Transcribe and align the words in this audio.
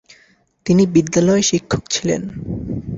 তিনি 0.65 0.83
বিদ্যালয় 0.95 1.43
শিক্ষক 1.49 1.83
ছিলেন। 1.89 2.21